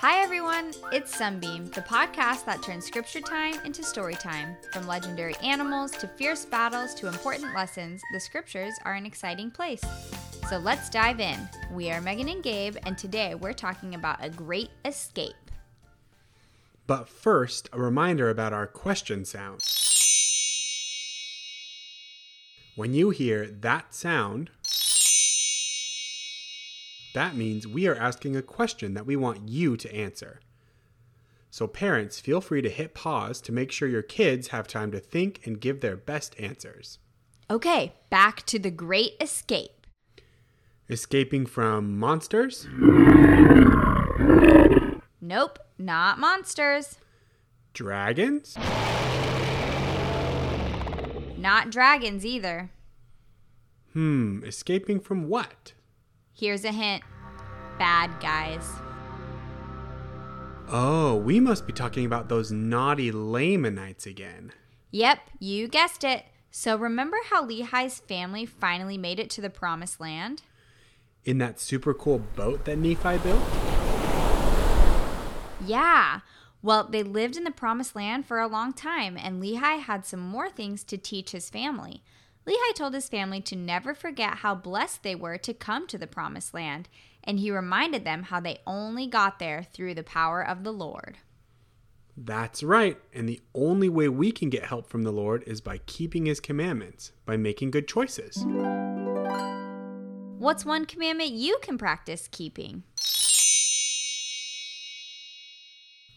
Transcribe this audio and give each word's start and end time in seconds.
Hi, 0.00 0.22
everyone. 0.22 0.72
It's 0.92 1.16
Sunbeam, 1.16 1.70
the 1.70 1.80
podcast 1.80 2.44
that 2.44 2.62
turns 2.62 2.84
scripture 2.84 3.22
time 3.22 3.54
into 3.64 3.82
story 3.82 4.14
time. 4.14 4.54
From 4.70 4.86
legendary 4.86 5.34
animals 5.36 5.90
to 5.92 6.06
fierce 6.06 6.44
battles 6.44 6.92
to 6.96 7.06
important 7.06 7.54
lessons, 7.54 8.02
the 8.12 8.20
scriptures 8.20 8.74
are 8.84 8.92
an 8.92 9.06
exciting 9.06 9.50
place. 9.50 9.80
So 10.50 10.58
let's 10.58 10.90
dive 10.90 11.18
in. 11.18 11.48
We 11.72 11.90
are 11.90 12.02
Megan 12.02 12.28
and 12.28 12.42
Gabe, 12.42 12.76
and 12.84 12.98
today 12.98 13.34
we're 13.34 13.54
talking 13.54 13.94
about 13.94 14.22
a 14.22 14.28
great 14.28 14.68
escape. 14.84 15.32
But 16.86 17.08
first, 17.08 17.70
a 17.72 17.80
reminder 17.80 18.28
about 18.28 18.52
our 18.52 18.66
question 18.66 19.24
sound. 19.24 19.60
When 22.74 22.92
you 22.92 23.08
hear 23.08 23.46
that 23.46 23.94
sound, 23.94 24.50
that 27.16 27.34
means 27.34 27.66
we 27.66 27.88
are 27.88 27.94
asking 27.94 28.36
a 28.36 28.42
question 28.42 28.92
that 28.92 29.06
we 29.06 29.16
want 29.16 29.48
you 29.48 29.74
to 29.78 29.94
answer. 29.94 30.38
So, 31.50 31.66
parents, 31.66 32.20
feel 32.20 32.42
free 32.42 32.60
to 32.60 32.68
hit 32.68 32.92
pause 32.92 33.40
to 33.40 33.52
make 33.52 33.72
sure 33.72 33.88
your 33.88 34.02
kids 34.02 34.48
have 34.48 34.68
time 34.68 34.92
to 34.92 35.00
think 35.00 35.40
and 35.46 35.58
give 35.58 35.80
their 35.80 35.96
best 35.96 36.38
answers. 36.38 36.98
Okay, 37.50 37.94
back 38.10 38.44
to 38.44 38.58
the 38.58 38.70
great 38.70 39.14
escape. 39.18 39.86
Escaping 40.90 41.46
from 41.46 41.98
monsters? 41.98 42.68
Nope, 45.22 45.58
not 45.78 46.18
monsters. 46.18 46.98
Dragons? 47.72 48.58
Not 51.38 51.70
dragons 51.70 52.26
either. 52.26 52.70
Hmm, 53.94 54.44
escaping 54.44 55.00
from 55.00 55.30
what? 55.30 55.72
Here's 56.38 56.66
a 56.66 56.72
hint 56.72 57.02
bad 57.78 58.10
guys. 58.20 58.70
Oh, 60.68 61.16
we 61.16 61.40
must 61.40 61.66
be 61.66 61.72
talking 61.72 62.04
about 62.04 62.28
those 62.28 62.52
naughty 62.52 63.10
Lamanites 63.10 64.04
again. 64.04 64.52
Yep, 64.90 65.18
you 65.38 65.66
guessed 65.66 66.04
it. 66.04 66.26
So 66.50 66.76
remember 66.76 67.16
how 67.30 67.46
Lehi's 67.46 68.00
family 68.00 68.44
finally 68.44 68.98
made 68.98 69.18
it 69.18 69.30
to 69.30 69.40
the 69.40 69.48
promised 69.48 69.98
land? 69.98 70.42
In 71.24 71.38
that 71.38 71.58
super 71.58 71.94
cool 71.94 72.18
boat 72.18 72.66
that 72.66 72.76
Nephi 72.76 73.16
built? 73.18 73.42
Yeah. 75.64 76.20
Well, 76.60 76.84
they 76.84 77.02
lived 77.02 77.36
in 77.36 77.44
the 77.44 77.50
promised 77.50 77.96
land 77.96 78.26
for 78.26 78.40
a 78.40 78.46
long 78.46 78.74
time, 78.74 79.16
and 79.16 79.42
Lehi 79.42 79.80
had 79.80 80.04
some 80.04 80.20
more 80.20 80.50
things 80.50 80.84
to 80.84 80.98
teach 80.98 81.30
his 81.30 81.48
family. 81.48 82.02
Lehi 82.46 82.74
told 82.74 82.94
his 82.94 83.08
family 83.08 83.40
to 83.40 83.56
never 83.56 83.92
forget 83.92 84.36
how 84.36 84.54
blessed 84.54 85.02
they 85.02 85.16
were 85.16 85.36
to 85.38 85.52
come 85.52 85.86
to 85.88 85.98
the 85.98 86.06
promised 86.06 86.54
land, 86.54 86.88
and 87.24 87.40
he 87.40 87.50
reminded 87.50 88.04
them 88.04 88.24
how 88.24 88.38
they 88.38 88.60
only 88.66 89.08
got 89.08 89.40
there 89.40 89.64
through 89.64 89.94
the 89.94 90.04
power 90.04 90.46
of 90.46 90.62
the 90.62 90.72
Lord. 90.72 91.18
That's 92.16 92.62
right. 92.62 92.98
And 93.12 93.28
the 93.28 93.42
only 93.54 93.88
way 93.88 94.08
we 94.08 94.30
can 94.30 94.48
get 94.48 94.66
help 94.66 94.88
from 94.88 95.02
the 95.02 95.12
Lord 95.12 95.42
is 95.46 95.60
by 95.60 95.78
keeping 95.86 96.26
his 96.26 96.40
commandments, 96.40 97.12
by 97.26 97.36
making 97.36 97.72
good 97.72 97.88
choices. 97.88 98.44
What's 100.38 100.64
one 100.64 100.86
commandment 100.86 101.32
you 101.32 101.58
can 101.60 101.76
practice 101.76 102.28
keeping? 102.30 102.84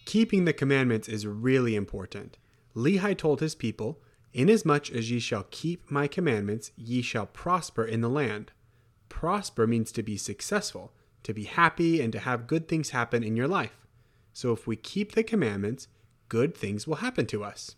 Keeping 0.05 0.45
the 0.45 0.53
commandments 0.53 1.09
is 1.09 1.25
really 1.25 1.75
important. 1.75 2.38
Lehi 2.75 3.17
told 3.17 3.41
his 3.41 3.55
people, 3.55 4.00
Inasmuch 4.33 4.91
as 4.91 5.09
ye 5.09 5.19
shall 5.19 5.47
keep 5.49 5.89
my 5.89 6.08
commandments, 6.08 6.72
ye 6.77 7.02
shall 7.02 7.25
prosper 7.25 7.83
in 7.83 8.02
the 8.02 8.09
land. 8.09 8.52
Prosper 9.09 9.66
means 9.66 9.91
to 9.94 10.03
be 10.03 10.17
successful, 10.17 10.94
to 11.23 11.33
be 11.33 11.45
happy, 11.45 11.99
and 11.99 12.13
to 12.13 12.19
have 12.19 12.45
good 12.45 12.67
things 12.67 12.91
happen 12.91 13.23
in 13.23 13.35
your 13.35 13.47
life. 13.47 13.88
So 14.31 14.51
if 14.53 14.67
we 14.67 14.75
keep 14.75 15.13
the 15.13 15.23
commandments, 15.23 15.88
good 16.28 16.56
things 16.56 16.85
will 16.85 16.97
happen 16.97 17.25
to 17.28 17.44
us. 17.44 17.75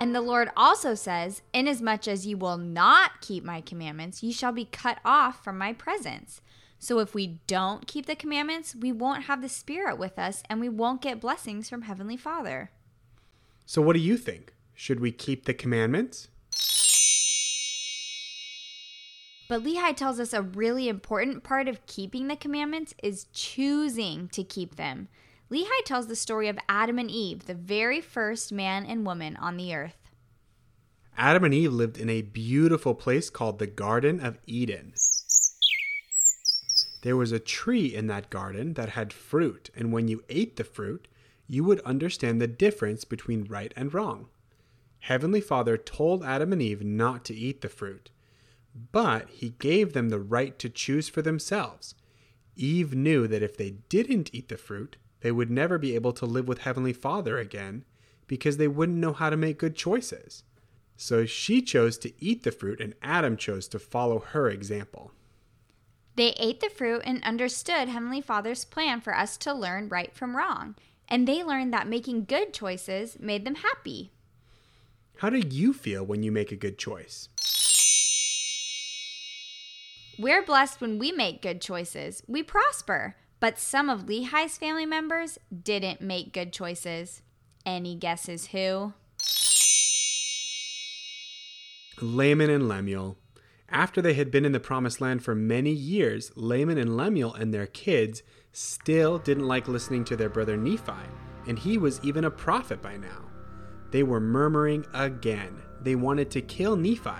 And 0.00 0.14
the 0.14 0.20
Lord 0.20 0.50
also 0.56 0.94
says, 0.94 1.42
Inasmuch 1.52 2.06
as 2.06 2.26
ye 2.26 2.34
will 2.34 2.58
not 2.58 3.20
keep 3.20 3.44
my 3.44 3.60
commandments, 3.60 4.22
ye 4.22 4.32
shall 4.32 4.52
be 4.52 4.64
cut 4.64 4.98
off 5.04 5.42
from 5.42 5.58
my 5.58 5.72
presence. 5.72 6.40
So 6.78 6.98
if 6.98 7.14
we 7.14 7.40
don't 7.46 7.86
keep 7.86 8.06
the 8.06 8.16
commandments, 8.16 8.74
we 8.74 8.90
won't 8.90 9.24
have 9.24 9.42
the 9.42 9.48
Spirit 9.48 9.98
with 9.98 10.18
us 10.18 10.42
and 10.48 10.60
we 10.60 10.68
won't 10.68 11.02
get 11.02 11.20
blessings 11.20 11.68
from 11.68 11.82
Heavenly 11.82 12.16
Father. 12.16 12.70
So, 13.66 13.82
what 13.82 13.94
do 13.94 14.00
you 14.00 14.16
think? 14.16 14.54
Should 14.74 15.00
we 15.00 15.12
keep 15.12 15.44
the 15.44 15.54
commandments? 15.54 16.28
But 19.48 19.64
Lehi 19.64 19.94
tells 19.94 20.18
us 20.18 20.32
a 20.32 20.42
really 20.42 20.88
important 20.88 21.44
part 21.44 21.68
of 21.68 21.84
keeping 21.86 22.28
the 22.28 22.36
commandments 22.36 22.94
is 23.02 23.26
choosing 23.32 24.28
to 24.28 24.42
keep 24.42 24.76
them. 24.76 25.08
Lehi 25.50 25.84
tells 25.84 26.06
the 26.06 26.16
story 26.16 26.48
of 26.48 26.58
Adam 26.68 26.98
and 26.98 27.10
Eve, 27.10 27.44
the 27.44 27.54
very 27.54 28.00
first 28.00 28.50
man 28.50 28.86
and 28.86 29.04
woman 29.04 29.36
on 29.36 29.58
the 29.58 29.74
earth. 29.74 29.98
Adam 31.18 31.44
and 31.44 31.52
Eve 31.52 31.72
lived 31.72 31.98
in 31.98 32.08
a 32.08 32.22
beautiful 32.22 32.94
place 32.94 33.28
called 33.28 33.58
the 33.58 33.66
Garden 33.66 34.18
of 34.20 34.38
Eden. 34.46 34.94
There 37.02 37.16
was 37.16 37.32
a 37.32 37.38
tree 37.38 37.94
in 37.94 38.06
that 38.06 38.30
garden 38.30 38.74
that 38.74 38.90
had 38.90 39.12
fruit, 39.12 39.68
and 39.76 39.92
when 39.92 40.08
you 40.08 40.24
ate 40.30 40.56
the 40.56 40.64
fruit, 40.64 41.08
you 41.46 41.64
would 41.64 41.80
understand 41.80 42.40
the 42.40 42.46
difference 42.46 43.04
between 43.04 43.44
right 43.44 43.72
and 43.76 43.92
wrong. 43.92 44.28
Heavenly 45.00 45.40
Father 45.40 45.76
told 45.76 46.22
Adam 46.22 46.52
and 46.52 46.62
Eve 46.62 46.82
not 46.82 47.24
to 47.24 47.34
eat 47.34 47.60
the 47.60 47.68
fruit, 47.68 48.10
but 48.92 49.28
he 49.28 49.50
gave 49.58 49.92
them 49.92 50.08
the 50.08 50.20
right 50.20 50.58
to 50.58 50.68
choose 50.68 51.08
for 51.08 51.22
themselves. 51.22 51.94
Eve 52.54 52.94
knew 52.94 53.26
that 53.26 53.42
if 53.42 53.56
they 53.56 53.70
didn't 53.88 54.30
eat 54.32 54.48
the 54.48 54.56
fruit, 54.56 54.96
they 55.20 55.32
would 55.32 55.50
never 55.50 55.78
be 55.78 55.94
able 55.94 56.12
to 56.12 56.26
live 56.26 56.46
with 56.46 56.60
Heavenly 56.60 56.92
Father 56.92 57.38
again 57.38 57.84
because 58.26 58.56
they 58.56 58.68
wouldn't 58.68 58.98
know 58.98 59.12
how 59.12 59.30
to 59.30 59.36
make 59.36 59.58
good 59.58 59.74
choices. 59.74 60.44
So 60.96 61.26
she 61.26 61.62
chose 61.62 61.98
to 61.98 62.12
eat 62.22 62.44
the 62.44 62.52
fruit, 62.52 62.80
and 62.80 62.94
Adam 63.02 63.36
chose 63.36 63.66
to 63.68 63.78
follow 63.78 64.20
her 64.20 64.48
example. 64.48 65.12
They 66.14 66.34
ate 66.38 66.60
the 66.60 66.68
fruit 66.68 67.02
and 67.04 67.22
understood 67.24 67.88
Heavenly 67.88 68.20
Father's 68.20 68.64
plan 68.64 69.00
for 69.00 69.16
us 69.16 69.36
to 69.38 69.54
learn 69.54 69.88
right 69.88 70.14
from 70.14 70.36
wrong, 70.36 70.76
and 71.12 71.28
they 71.28 71.44
learned 71.44 71.74
that 71.74 71.86
making 71.86 72.24
good 72.24 72.54
choices 72.54 73.18
made 73.20 73.44
them 73.44 73.56
happy. 73.56 74.12
How 75.18 75.28
do 75.28 75.36
you 75.36 75.74
feel 75.74 76.02
when 76.02 76.22
you 76.22 76.32
make 76.32 76.50
a 76.50 76.56
good 76.56 76.78
choice? 76.78 77.28
We're 80.18 80.42
blessed 80.42 80.80
when 80.80 80.98
we 80.98 81.12
make 81.12 81.42
good 81.42 81.60
choices. 81.60 82.22
We 82.26 82.42
prosper. 82.42 83.16
But 83.40 83.58
some 83.58 83.90
of 83.90 84.06
Lehi's 84.06 84.56
family 84.56 84.86
members 84.86 85.38
didn't 85.52 86.00
make 86.00 86.32
good 86.32 86.50
choices. 86.50 87.20
Any 87.66 87.94
guesses 87.94 88.46
who? 88.46 88.94
Laman 92.00 92.48
and 92.48 92.68
Lemuel. 92.68 93.18
After 93.72 94.02
they 94.02 94.12
had 94.12 94.30
been 94.30 94.44
in 94.44 94.52
the 94.52 94.60
promised 94.60 95.00
land 95.00 95.24
for 95.24 95.34
many 95.34 95.70
years, 95.70 96.30
Laman 96.36 96.76
and 96.76 96.94
Lemuel 96.94 97.32
and 97.32 97.54
their 97.54 97.66
kids 97.66 98.22
still 98.52 99.18
didn't 99.18 99.48
like 99.48 99.66
listening 99.66 100.04
to 100.04 100.16
their 100.16 100.28
brother 100.28 100.58
Nephi, 100.58 100.92
and 101.48 101.58
he 101.58 101.78
was 101.78 101.98
even 102.02 102.24
a 102.24 102.30
prophet 102.30 102.82
by 102.82 102.98
now. 102.98 103.30
They 103.90 104.02
were 104.02 104.20
murmuring 104.20 104.84
again. 104.92 105.62
They 105.80 105.94
wanted 105.94 106.30
to 106.32 106.42
kill 106.42 106.76
Nephi 106.76 107.10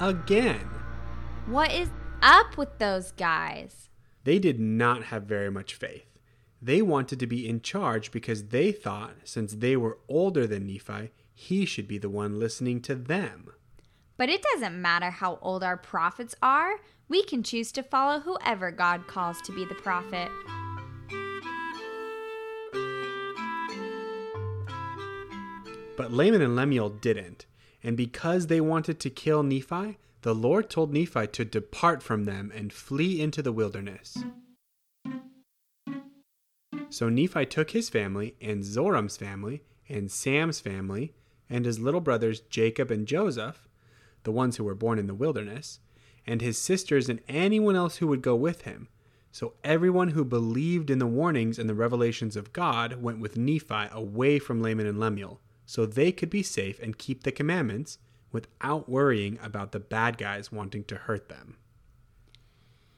again. 0.00 0.68
What 1.46 1.72
is 1.72 1.90
up 2.22 2.56
with 2.56 2.76
those 2.78 3.12
guys? 3.12 3.88
They 4.24 4.40
did 4.40 4.58
not 4.58 5.04
have 5.04 5.22
very 5.24 5.50
much 5.50 5.74
faith. 5.74 6.18
They 6.60 6.82
wanted 6.82 7.20
to 7.20 7.26
be 7.26 7.48
in 7.48 7.62
charge 7.62 8.10
because 8.10 8.48
they 8.48 8.72
thought, 8.72 9.14
since 9.24 9.54
they 9.54 9.76
were 9.76 9.98
older 10.08 10.46
than 10.46 10.66
Nephi, 10.66 11.12
he 11.32 11.64
should 11.64 11.86
be 11.86 11.98
the 11.98 12.10
one 12.10 12.40
listening 12.40 12.80
to 12.82 12.96
them. 12.96 13.50
But 14.20 14.28
it 14.28 14.44
doesn't 14.52 14.82
matter 14.82 15.08
how 15.08 15.38
old 15.40 15.64
our 15.64 15.78
prophets 15.78 16.34
are, 16.42 16.72
we 17.08 17.24
can 17.24 17.42
choose 17.42 17.72
to 17.72 17.82
follow 17.82 18.20
whoever 18.20 18.70
God 18.70 19.06
calls 19.06 19.40
to 19.40 19.50
be 19.50 19.64
the 19.64 19.74
prophet. 19.74 20.28
But 25.96 26.12
Laman 26.12 26.42
and 26.42 26.54
Lemuel 26.54 26.90
didn't, 26.90 27.46
and 27.82 27.96
because 27.96 28.48
they 28.48 28.60
wanted 28.60 29.00
to 29.00 29.08
kill 29.08 29.42
Nephi, 29.42 29.96
the 30.20 30.34
Lord 30.34 30.68
told 30.68 30.92
Nephi 30.92 31.28
to 31.28 31.46
depart 31.46 32.02
from 32.02 32.24
them 32.24 32.52
and 32.54 32.74
flee 32.74 33.22
into 33.22 33.40
the 33.40 33.52
wilderness. 33.52 34.18
So 36.90 37.08
Nephi 37.08 37.46
took 37.46 37.70
his 37.70 37.88
family, 37.88 38.34
and 38.38 38.64
Zoram's 38.64 39.16
family, 39.16 39.62
and 39.88 40.12
Sam's 40.12 40.60
family, 40.60 41.14
and 41.48 41.64
his 41.64 41.78
little 41.78 42.02
brothers 42.02 42.40
Jacob 42.40 42.90
and 42.90 43.06
Joseph, 43.06 43.66
the 44.22 44.32
ones 44.32 44.56
who 44.56 44.64
were 44.64 44.74
born 44.74 44.98
in 44.98 45.06
the 45.06 45.14
wilderness, 45.14 45.80
and 46.26 46.40
his 46.40 46.58
sisters 46.58 47.08
and 47.08 47.20
anyone 47.28 47.76
else 47.76 47.96
who 47.96 48.06
would 48.06 48.22
go 48.22 48.34
with 48.34 48.62
him. 48.62 48.88
So 49.32 49.54
everyone 49.62 50.08
who 50.08 50.24
believed 50.24 50.90
in 50.90 50.98
the 50.98 51.06
warnings 51.06 51.58
and 51.58 51.68
the 51.68 51.74
revelations 51.74 52.36
of 52.36 52.52
God 52.52 53.02
went 53.02 53.20
with 53.20 53.36
Nephi 53.36 53.86
away 53.92 54.38
from 54.38 54.60
Laman 54.60 54.86
and 54.86 54.98
Lemuel, 54.98 55.40
so 55.64 55.86
they 55.86 56.10
could 56.10 56.30
be 56.30 56.42
safe 56.42 56.80
and 56.80 56.98
keep 56.98 57.22
the 57.22 57.32
commandments 57.32 57.98
without 58.32 58.88
worrying 58.88 59.38
about 59.42 59.72
the 59.72 59.80
bad 59.80 60.18
guys 60.18 60.52
wanting 60.52 60.84
to 60.84 60.96
hurt 60.96 61.28
them. 61.28 61.56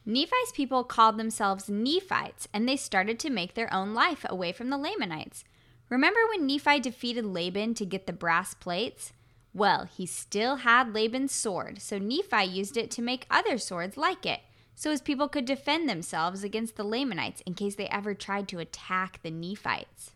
Nephi's 0.04 0.52
people 0.52 0.82
called 0.82 1.16
themselves 1.16 1.68
Nephites, 1.68 2.48
and 2.52 2.68
they 2.68 2.76
started 2.76 3.18
to 3.20 3.30
make 3.30 3.54
their 3.54 3.72
own 3.72 3.94
life 3.94 4.26
away 4.28 4.52
from 4.52 4.70
the 4.70 4.78
Lamanites. 4.78 5.44
Remember 5.88 6.20
when 6.28 6.46
Nephi 6.46 6.80
defeated 6.80 7.24
Laban 7.24 7.74
to 7.74 7.86
get 7.86 8.06
the 8.06 8.12
brass 8.12 8.54
plates? 8.54 9.12
Well, 9.54 9.84
he 9.84 10.06
still 10.06 10.56
had 10.56 10.94
Laban's 10.94 11.32
sword, 11.32 11.82
so 11.82 11.98
Nephi 11.98 12.44
used 12.44 12.76
it 12.76 12.90
to 12.92 13.02
make 13.02 13.26
other 13.30 13.58
swords 13.58 13.98
like 13.98 14.24
it, 14.24 14.40
so 14.74 14.90
his 14.90 15.02
people 15.02 15.28
could 15.28 15.44
defend 15.44 15.88
themselves 15.88 16.42
against 16.42 16.76
the 16.76 16.84
Lamanites 16.84 17.42
in 17.42 17.52
case 17.52 17.74
they 17.74 17.86
ever 17.88 18.14
tried 18.14 18.48
to 18.48 18.58
attack 18.60 19.20
the 19.22 19.30
Nephites. 19.30 20.12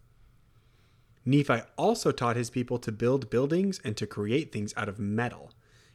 Nephi 1.27 1.61
also 1.77 2.13
taught 2.13 2.37
his 2.37 2.51
people 2.51 2.79
to 2.79 2.91
build 2.91 3.29
buildings 3.29 3.81
and 3.85 3.97
to 3.97 4.07
create 4.07 4.53
things 4.53 4.73
out 4.77 4.89
of 4.89 4.99
metal. 4.99 5.51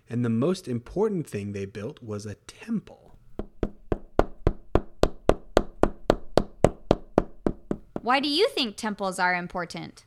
And 0.09 0.23
the 0.23 0.29
most 0.29 0.67
important 0.67 1.25
thing 1.25 1.53
they 1.53 1.65
built 1.65 2.03
was 2.03 2.25
a 2.25 2.35
temple. 2.35 3.15
Why 8.01 8.19
do 8.19 8.27
you 8.27 8.49
think 8.49 8.75
temples 8.75 9.19
are 9.19 9.33
important? 9.33 10.05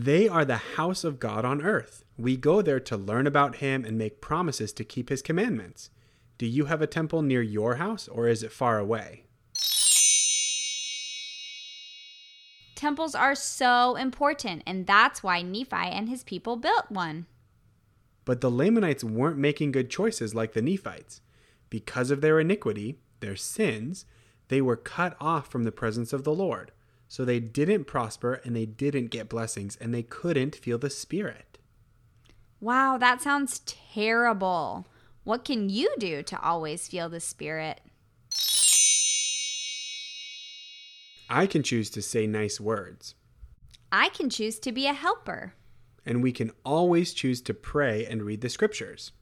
They 0.00 0.28
are 0.28 0.44
the 0.44 0.76
house 0.76 1.02
of 1.02 1.18
God 1.18 1.44
on 1.44 1.60
earth. 1.60 2.04
We 2.16 2.36
go 2.36 2.62
there 2.62 2.78
to 2.78 2.96
learn 2.96 3.26
about 3.26 3.56
Him 3.56 3.84
and 3.84 3.98
make 3.98 4.20
promises 4.20 4.72
to 4.74 4.84
keep 4.84 5.08
His 5.08 5.22
commandments. 5.22 5.90
Do 6.38 6.46
you 6.46 6.66
have 6.66 6.80
a 6.80 6.86
temple 6.86 7.20
near 7.22 7.42
your 7.42 7.76
house 7.76 8.06
or 8.06 8.28
is 8.28 8.44
it 8.44 8.52
far 8.52 8.78
away? 8.78 9.24
Temples 12.76 13.16
are 13.16 13.34
so 13.34 13.96
important, 13.96 14.62
and 14.64 14.86
that's 14.86 15.24
why 15.24 15.42
Nephi 15.42 15.74
and 15.74 16.08
his 16.08 16.22
people 16.22 16.54
built 16.54 16.92
one. 16.92 17.26
But 18.24 18.40
the 18.40 18.52
Lamanites 18.52 19.02
weren't 19.02 19.36
making 19.36 19.72
good 19.72 19.90
choices 19.90 20.32
like 20.32 20.52
the 20.52 20.62
Nephites. 20.62 21.22
Because 21.70 22.12
of 22.12 22.20
their 22.20 22.38
iniquity, 22.38 23.00
their 23.18 23.34
sins, 23.34 24.04
they 24.46 24.60
were 24.60 24.76
cut 24.76 25.16
off 25.20 25.50
from 25.50 25.64
the 25.64 25.72
presence 25.72 26.12
of 26.12 26.22
the 26.22 26.32
Lord. 26.32 26.70
So 27.08 27.24
they 27.24 27.40
didn't 27.40 27.84
prosper 27.84 28.34
and 28.44 28.54
they 28.54 28.66
didn't 28.66 29.08
get 29.08 29.28
blessings 29.28 29.76
and 29.76 29.94
they 29.94 30.02
couldn't 30.02 30.54
feel 30.54 30.78
the 30.78 30.90
Spirit. 30.90 31.58
Wow, 32.60 32.98
that 32.98 33.22
sounds 33.22 33.60
terrible. 33.60 34.86
What 35.24 35.44
can 35.44 35.70
you 35.70 35.94
do 35.98 36.22
to 36.22 36.40
always 36.40 36.86
feel 36.86 37.08
the 37.08 37.20
Spirit? 37.20 37.80
I 41.30 41.46
can 41.46 41.62
choose 41.62 41.90
to 41.90 42.02
say 42.02 42.26
nice 42.26 42.60
words. 42.60 43.14
I 43.92 44.08
can 44.08 44.30
choose 44.30 44.58
to 44.60 44.72
be 44.72 44.86
a 44.86 44.92
helper. 44.92 45.54
And 46.04 46.22
we 46.22 46.32
can 46.32 46.52
always 46.64 47.12
choose 47.12 47.40
to 47.42 47.54
pray 47.54 48.06
and 48.06 48.22
read 48.22 48.40
the 48.40 48.48
scriptures. 48.48 49.12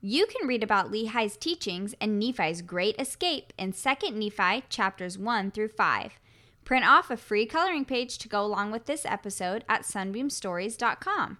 You 0.00 0.26
can 0.26 0.48
read 0.48 0.62
about 0.62 0.90
Lehi's 0.90 1.36
teachings 1.36 1.94
and 2.00 2.18
Nephi's 2.18 2.62
great 2.62 2.98
escape 2.98 3.52
in 3.58 3.72
2 3.72 4.10
Nephi 4.12 4.64
chapters 4.68 5.18
1 5.18 5.50
through 5.50 5.68
5. 5.68 6.18
Print 6.64 6.86
off 6.86 7.10
a 7.10 7.16
free 7.16 7.46
coloring 7.46 7.84
page 7.84 8.18
to 8.18 8.28
go 8.28 8.44
along 8.44 8.70
with 8.70 8.86
this 8.86 9.04
episode 9.04 9.64
at 9.68 9.82
sunbeamstories.com. 9.82 11.38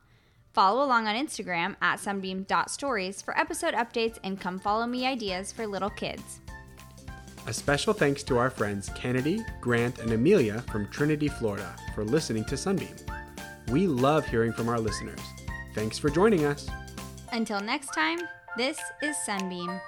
Follow 0.53 0.85
along 0.85 1.07
on 1.07 1.15
Instagram 1.15 1.77
at 1.81 1.99
sunbeam.stories 2.01 3.23
for 3.23 3.39
episode 3.39 3.75
updates 3.75 4.19
and 4.23 4.39
come 4.39 4.59
follow 4.59 4.87
me 4.87 5.07
ideas 5.07 5.53
for 5.53 5.67
little 5.67 5.91
kids. 5.91 6.41
A 7.47 7.53
special 7.53 7.93
thanks 7.93 8.23
to 8.25 8.39
our 8.39 8.51
friends 8.51 8.91
Kennedy, 8.95 9.41
Grant, 9.61 9.99
and 9.99 10.13
Amelia 10.13 10.61
from 10.71 10.89
Trinity, 10.89 11.29
Florida 11.29 11.75
for 11.95 12.05
listening 12.05 12.45
to 12.47 12.57
Sunbeam. 12.57 12.95
We 13.69 13.87
love 13.87 14.27
hearing 14.27 14.53
from 14.53 14.69
our 14.69 14.79
listeners. 14.79 15.21
Thanks 15.75 15.99
for 15.99 16.11
joining 16.11 16.45
us. 16.45 16.69
Until 17.33 17.61
next 17.61 17.95
time, 17.95 18.21
this 18.57 18.79
is 19.03 19.17
Sunbeam. 19.25 19.81